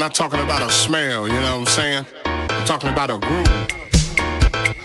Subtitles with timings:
[0.00, 2.06] not talking about a smell, you know what I'm saying?
[2.24, 3.46] I'm talking about a groove.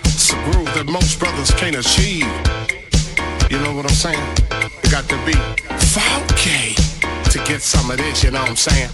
[0.04, 2.28] It's a groove that most brothers can't achieve.
[3.50, 4.20] You know what I'm saying?
[4.84, 5.32] You got to be
[5.96, 6.76] funky
[7.32, 8.92] to get some of this, you know what I'm saying?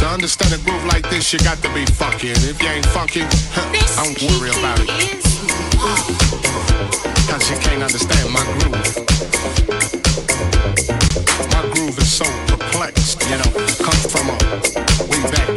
[0.00, 2.32] To understand a groove like this, you got to be funky.
[2.32, 3.68] And if you ain't funky, huh,
[4.00, 4.88] don't worry about it.
[7.28, 9.75] Cause you can't understand my groove.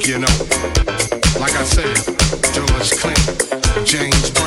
[0.10, 0.26] you know.
[1.40, 1.96] Like I said,
[2.52, 3.86] George Clinton.
[3.86, 4.39] James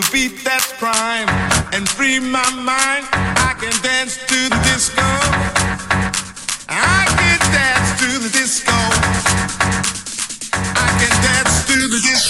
[0.00, 1.28] to beat that prime
[1.74, 3.06] and free my mind.
[3.12, 5.02] I can dance to the disco.
[6.68, 8.72] I can dance to the disco.
[10.76, 12.29] I can dance to the disco.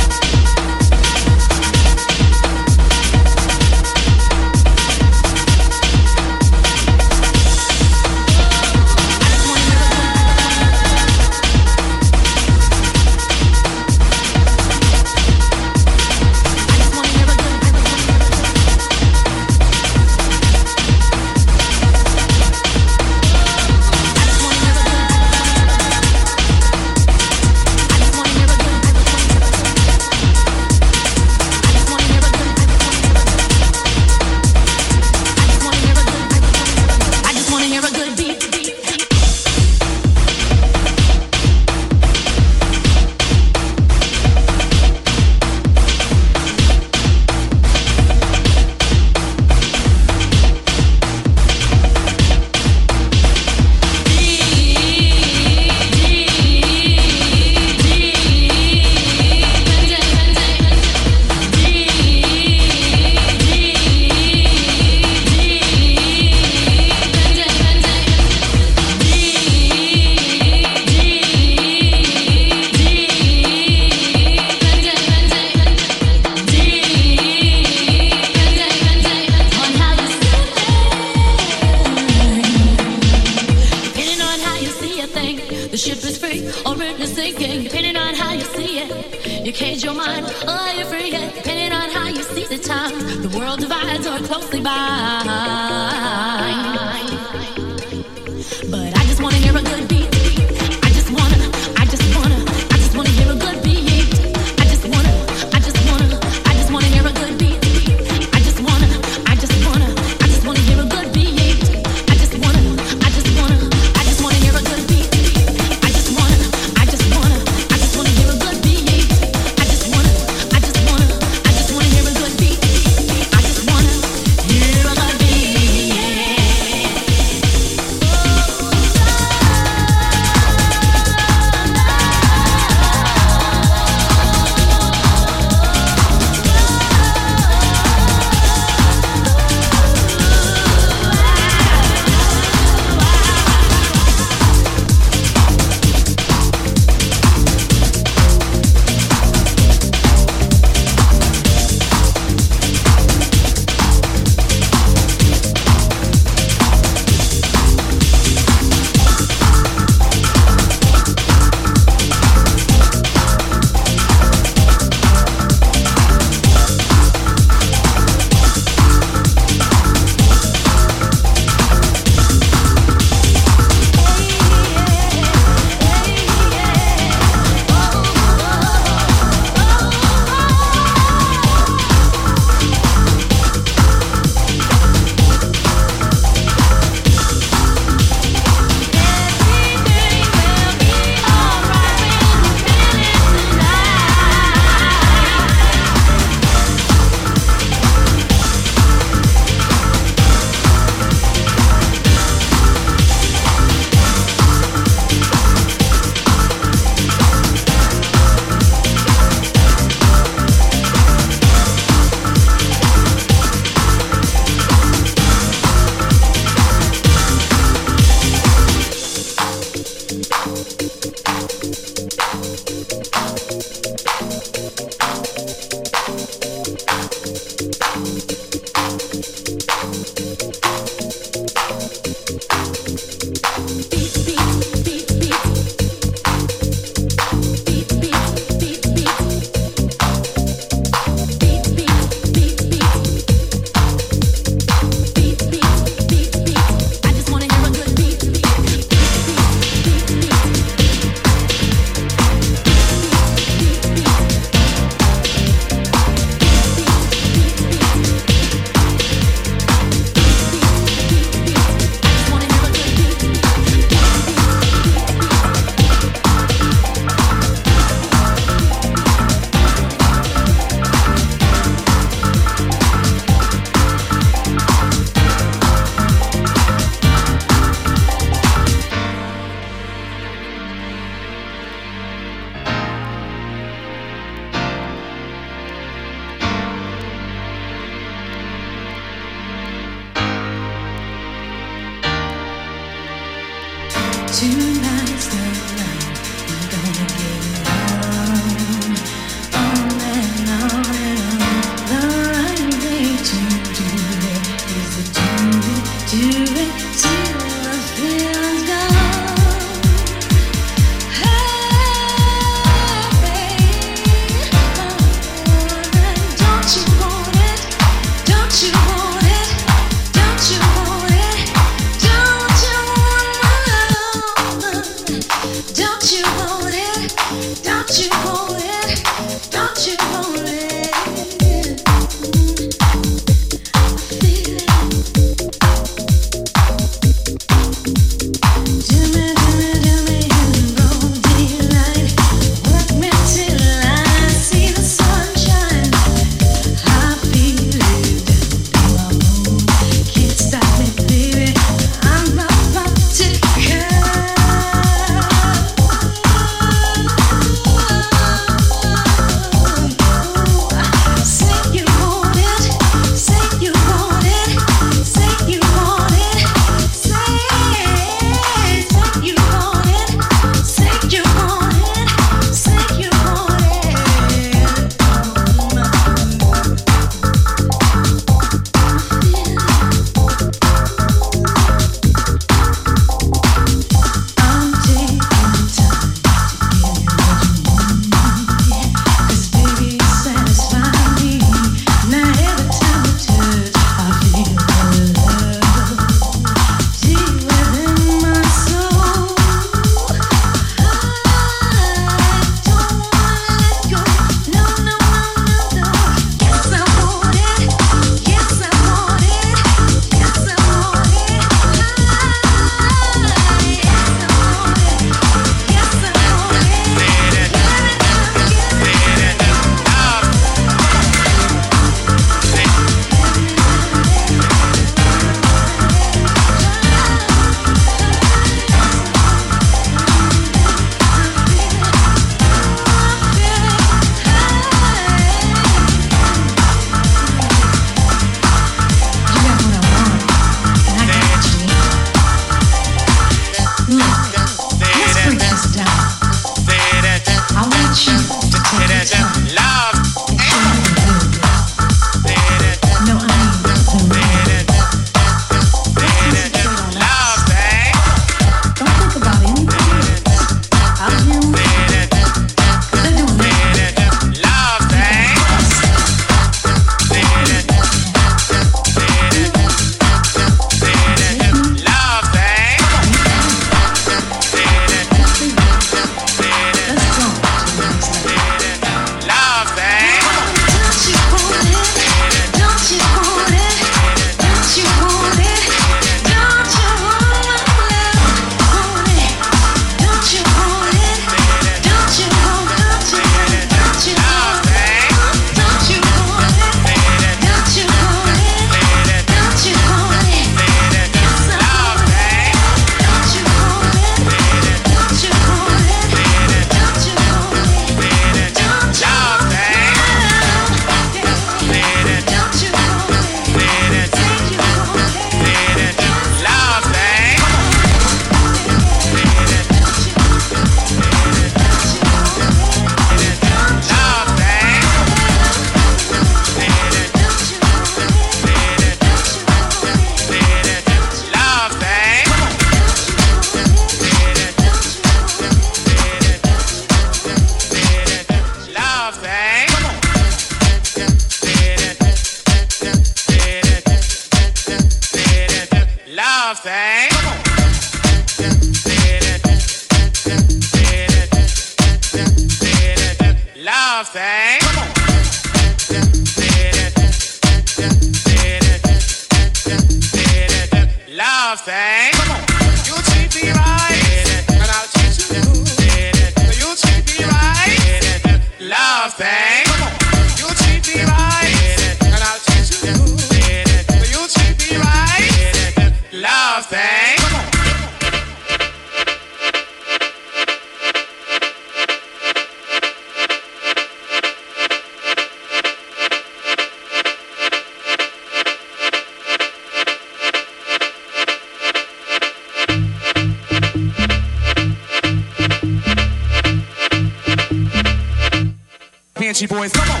[599.40, 600.00] Banshee boys, come on.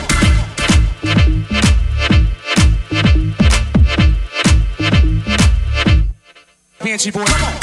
[6.80, 7.54] Banshee boys, come on.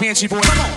[0.00, 0.70] Banshee boys, come on.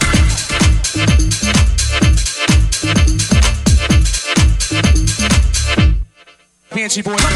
[6.76, 7.27] Banshee boys.